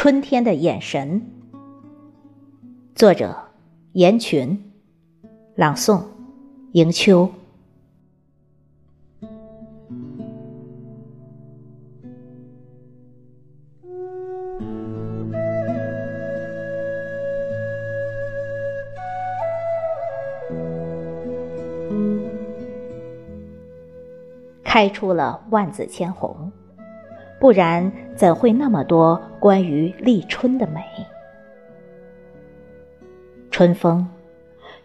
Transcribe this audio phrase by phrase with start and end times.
[0.00, 1.26] 春天的眼神。
[2.94, 3.36] 作者：
[3.94, 4.70] 严群，
[5.56, 6.04] 朗诵：
[6.70, 7.28] 迎秋。
[24.62, 26.52] 开出了万紫千红，
[27.40, 30.82] 不然怎会那么多关于立春的美？
[33.50, 34.06] 春风，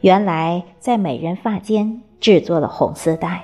[0.01, 3.43] 原来在美人发间制作了红丝带，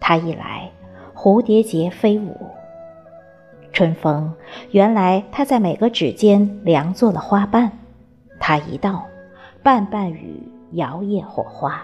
[0.00, 0.70] 它一来，
[1.14, 2.36] 蝴蝶结飞舞。
[3.72, 4.32] 春风，
[4.70, 7.70] 原来它在每个指尖量做了花瓣，
[8.40, 9.06] 它一到，
[9.62, 11.80] 瓣瓣雨摇曳火花。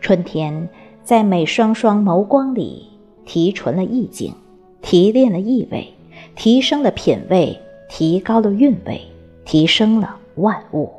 [0.00, 0.68] 春天。
[1.06, 2.95] 在每双双眸光里，
[3.26, 4.32] 提纯了意境，
[4.80, 5.92] 提炼了意味，
[6.36, 9.02] 提升了品味，提高了韵味，
[9.44, 10.90] 提升了万物。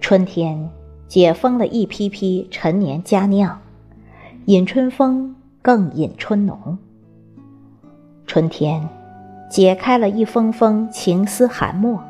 [0.00, 0.70] 春天
[1.08, 3.60] 解封了一批批陈年佳酿，
[4.44, 6.78] 饮春风更饮春浓。
[8.26, 8.88] 春天
[9.50, 12.00] 解开了一封封情思寒墨，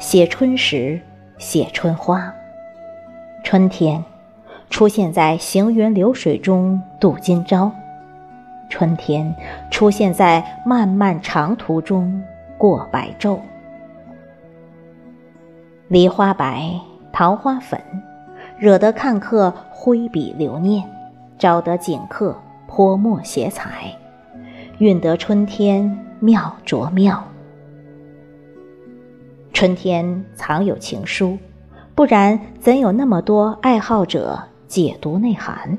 [0.00, 1.00] 写春时，
[1.38, 2.34] 写春花。
[3.44, 4.02] 春天。
[4.70, 7.70] 出现在行云流水中度今朝，
[8.68, 9.34] 春天
[9.70, 12.22] 出现在漫漫长途中
[12.58, 13.38] 过白昼。
[15.88, 16.72] 梨花白，
[17.12, 17.80] 桃花粉，
[18.58, 20.82] 惹得看客挥笔留念，
[21.38, 23.94] 招得景客泼墨写彩，
[24.78, 27.22] 运得春天妙着妙。
[29.52, 31.38] 春天藏有情书，
[31.94, 34.42] 不然怎有那么多爱好者？
[34.74, 35.78] 解读内涵。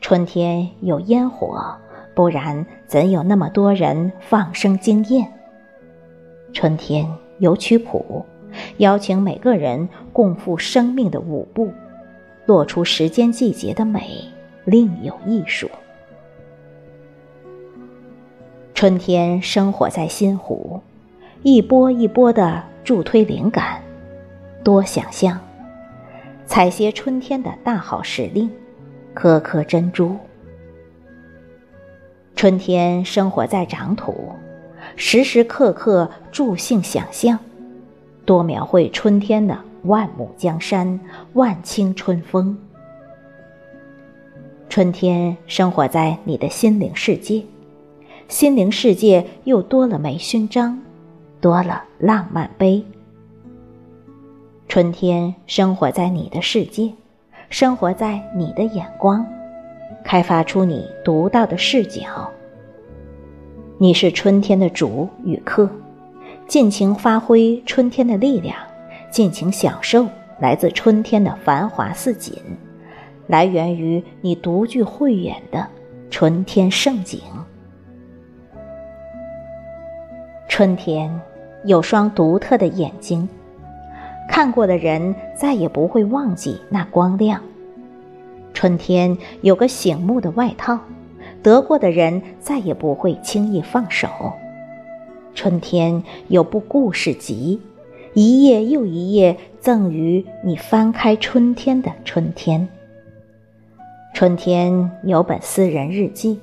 [0.00, 1.76] 春天有烟火，
[2.14, 5.30] 不然怎有那么多人放声惊艳？
[6.54, 7.06] 春天
[7.40, 8.24] 有曲谱，
[8.78, 11.70] 邀请每个人共赴生命的舞步，
[12.46, 14.24] 落出时间季节的美，
[14.64, 15.68] 另有艺术。
[18.72, 20.80] 春天生活在心湖，
[21.42, 23.82] 一波一波的助推灵感，
[24.64, 25.38] 多想象。
[26.52, 28.50] 采撷春天的大好时令，
[29.14, 30.18] 颗颗珍珠。
[32.36, 34.34] 春天生活在掌土，
[34.94, 37.38] 时时刻刻助兴想象，
[38.26, 41.00] 多描绘春天的万亩江山、
[41.32, 42.54] 万顷春风。
[44.68, 47.42] 春天生活在你的心灵世界，
[48.28, 50.78] 心灵世界又多了枚勋章，
[51.40, 52.84] 多了浪漫杯。
[54.72, 56.90] 春天生活在你的世界，
[57.50, 59.22] 生活在你的眼光，
[60.02, 62.00] 开发出你独到的视角。
[63.76, 65.68] 你是春天的主与客，
[66.48, 68.56] 尽情发挥春天的力量，
[69.10, 70.08] 尽情享受
[70.40, 72.34] 来自春天的繁华似锦，
[73.26, 75.68] 来源于你独具慧眼的
[76.08, 77.20] 春天盛景。
[80.48, 81.14] 春天
[81.66, 83.28] 有双独特的眼睛。
[84.28, 87.42] 看过的人再也不会忘记那光亮。
[88.54, 90.78] 春天有个醒目的外套，
[91.42, 94.08] 得过的人再也不会轻易放手。
[95.34, 97.60] 春天有部故事集，
[98.14, 102.68] 一页又一页赠予你翻开春天的春天。
[104.14, 106.38] 春天有本私人日记，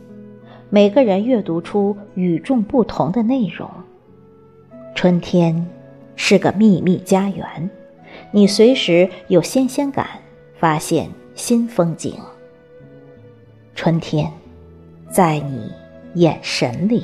[0.69, 3.69] 每个人阅读出与众不同的内容。
[4.95, 5.67] 春天。
[6.21, 7.69] 是个秘密家园
[8.29, 10.05] 你随时有新鲜感
[10.59, 12.13] 发现新风景。
[13.73, 14.29] 春天
[15.09, 15.71] 在你
[16.15, 17.03] 眼神里。